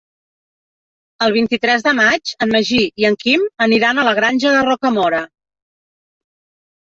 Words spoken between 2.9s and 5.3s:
i en Quim aniran a la Granja de Rocamora.